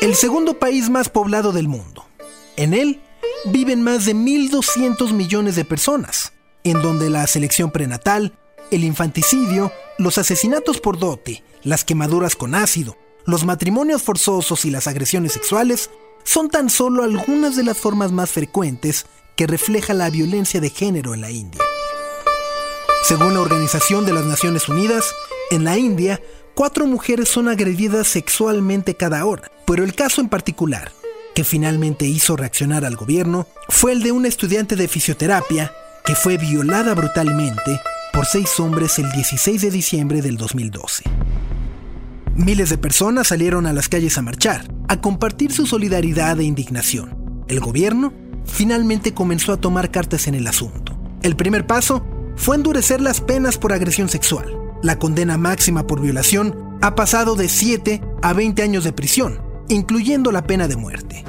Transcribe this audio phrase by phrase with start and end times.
[0.00, 2.06] El segundo país más poblado del mundo.
[2.56, 3.00] En él
[3.46, 6.32] viven más de 1.200 millones de personas,
[6.64, 8.38] en donde la selección prenatal,
[8.70, 14.86] el infanticidio, los asesinatos por dote, las quemaduras con ácido, los matrimonios forzosos y las
[14.86, 15.90] agresiones sexuales
[16.22, 21.14] son tan solo algunas de las formas más frecuentes que refleja la violencia de género
[21.14, 21.62] en la India.
[23.02, 25.12] Según la Organización de las Naciones Unidas,
[25.50, 26.20] en la India
[26.54, 30.92] cuatro mujeres son agredidas sexualmente cada hora, pero el caso en particular,
[31.34, 35.70] que finalmente hizo reaccionar al gobierno, fue el de una estudiante de fisioterapia
[36.06, 37.78] que fue violada brutalmente
[38.14, 41.04] por seis hombres el 16 de diciembre del 2012.
[42.34, 47.44] Miles de personas salieron a las calles a marchar, a compartir su solidaridad e indignación.
[47.46, 48.14] El gobierno
[48.46, 50.98] finalmente comenzó a tomar cartas en el asunto.
[51.20, 56.78] El primer paso fue endurecer las penas por agresión sexual la condena máxima por violación
[56.82, 61.24] ha pasado de 7 a 20 años de prisión, incluyendo la pena de muerte.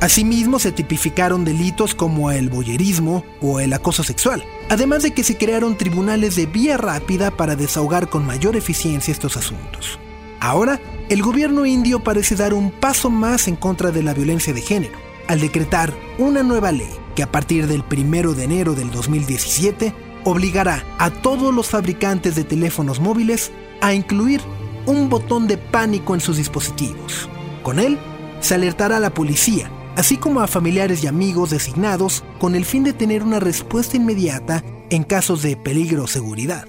[0.00, 5.36] Asimismo, se tipificaron delitos como el boyerismo o el acoso sexual, además de que se
[5.36, 9.98] crearon tribunales de vía rápida para desahogar con mayor eficiencia estos asuntos.
[10.40, 14.60] Ahora, el gobierno indio parece dar un paso más en contra de la violencia de
[14.60, 19.92] género, al decretar una nueva ley que a partir del 1 de enero del 2017
[20.24, 24.40] obligará a todos los fabricantes de teléfonos móviles a incluir
[24.88, 27.28] un botón de pánico en sus dispositivos.
[27.62, 27.98] Con él,
[28.40, 32.84] se alertará a la policía, así como a familiares y amigos designados con el fin
[32.84, 36.66] de tener una respuesta inmediata en casos de peligro o seguridad.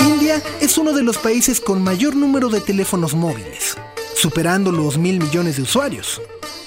[0.00, 3.76] India es uno de los países con mayor número de teléfonos móviles,
[4.14, 6.22] superando los mil millones de usuarios.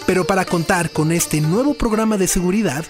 [0.06, 2.86] Pero para contar con este nuevo programa de seguridad,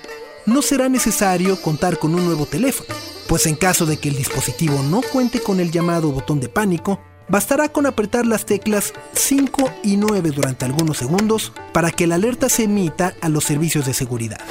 [0.46, 2.94] no será necesario contar con un nuevo teléfono,
[3.30, 7.00] pues en caso de que el dispositivo no cuente con el llamado botón de pánico,
[7.30, 12.50] bastará con apretar las teclas 5 y 9 durante algunos segundos para que la alerta
[12.50, 14.42] se emita a los servicios de seguridad.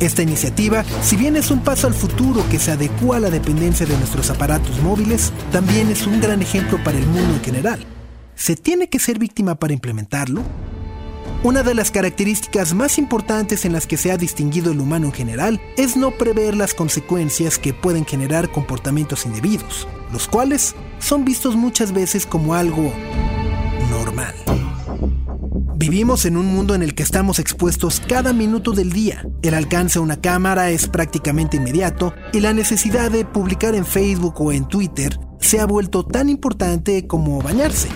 [0.00, 3.86] Esta iniciativa, si bien es un paso al futuro que se adecua a la dependencia
[3.86, 7.86] de nuestros aparatos móviles, también es un gran ejemplo para el mundo en general.
[8.34, 10.42] ¿Se tiene que ser víctima para implementarlo?
[11.44, 15.12] Una de las características más importantes en las que se ha distinguido el humano en
[15.12, 21.54] general es no prever las consecuencias que pueden generar comportamientos indebidos, los cuales son vistos
[21.54, 22.90] muchas veces como algo
[23.90, 24.34] normal.
[25.76, 29.28] Vivimos en un mundo en el que estamos expuestos cada minuto del día.
[29.42, 34.40] El alcance a una cámara es prácticamente inmediato y la necesidad de publicar en Facebook
[34.40, 37.88] o en Twitter se ha vuelto tan importante como bañarse.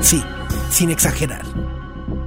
[0.00, 0.22] Sí,
[0.70, 1.79] sin exagerar.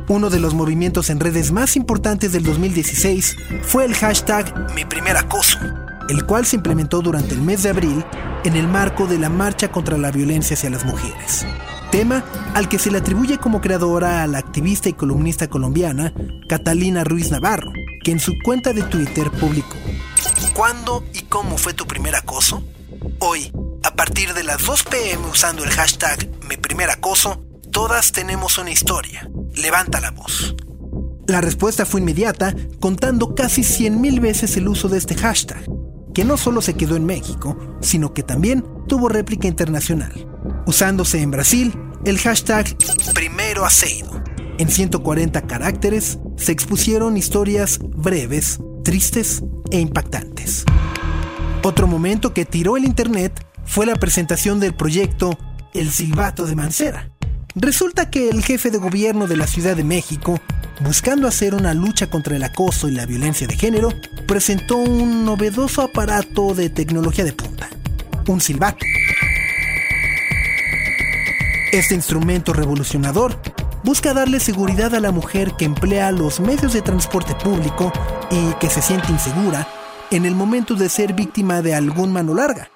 [0.10, 5.16] Uno de los movimientos en redes más importantes del 2016 fue el hashtag Mi primer
[5.16, 5.58] acoso,
[6.10, 8.04] el cual se implementó durante el mes de abril
[8.44, 11.46] en el marco de la Marcha contra la Violencia hacia las Mujeres,
[11.90, 16.14] tema al que se le atribuye como creadora a la activista y columnista colombiana
[16.50, 17.72] Catalina Ruiz Navarro,
[18.04, 19.78] que en su cuenta de Twitter publicó
[20.54, 22.62] ¿Cuándo y cómo fue tu primer acoso?
[23.20, 23.54] Hoy,
[23.84, 27.42] a partir de las 2 pm usando el hashtag Mi primer acoso,
[27.72, 30.56] todas tenemos una historia levanta la voz.
[31.28, 35.64] La respuesta fue inmediata, contando casi 100.000 veces el uso de este hashtag,
[36.14, 40.28] que no solo se quedó en México, sino que también tuvo réplica internacional,
[40.68, 41.74] usándose en Brasil
[42.06, 42.76] el hashtag
[43.14, 44.22] Primero Aceido.
[44.58, 50.66] En 140 caracteres se expusieron historias breves, tristes e impactantes.
[51.64, 55.38] Otro momento que tiró el Internet fue la presentación del proyecto
[55.74, 57.13] El Silbato de Mancera,
[57.56, 60.40] Resulta que el jefe de gobierno de la Ciudad de México,
[60.80, 63.90] buscando hacer una lucha contra el acoso y la violencia de género,
[64.28, 67.70] presentó un novedoso aparato de tecnología de punta,
[68.28, 68.84] un silbato.
[71.72, 73.40] Este instrumento revolucionador
[73.84, 77.94] busca darle seguridad a la mujer que emplea los medios de transporte público
[78.32, 79.68] y que se siente insegura
[80.10, 82.72] en el momento de ser víctima de algún mano larga.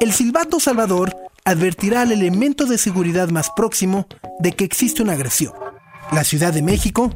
[0.00, 4.06] El silbato salvador advertirá al elemento de seguridad más próximo
[4.38, 5.52] de que existe una agresión.
[6.12, 7.12] La Ciudad de México,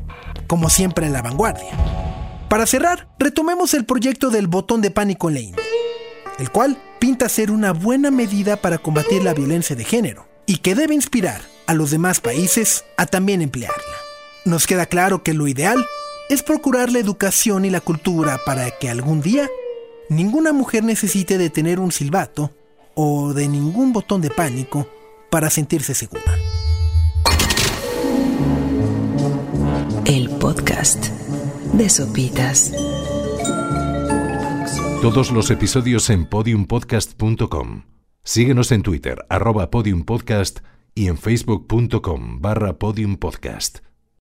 [0.46, 1.70] como siempre en la vanguardia.
[2.48, 5.64] Para cerrar, retomemos el proyecto del botón de pánico en la India,
[6.38, 10.74] el cual pinta ser una buena medida para combatir la violencia de género y que
[10.74, 13.82] debe inspirar a los demás países a también emplearla.
[14.44, 15.86] Nos queda claro que lo ideal
[16.28, 19.48] es procurar la educación y la cultura para que algún día
[20.08, 22.54] ninguna mujer necesite de tener un silbato
[22.94, 24.86] o de ningún botón de pánico
[25.30, 26.38] para sentirse segura.
[30.04, 31.06] El podcast
[31.72, 32.72] de Sopitas.
[35.00, 37.82] Todos los episodios en podiumpodcast.com.
[38.24, 40.60] Síguenos en Twitter, arroba podiumpodcast
[40.94, 43.78] y en facebook.com barra podiumpodcast.